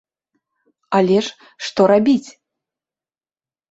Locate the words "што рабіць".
1.69-2.29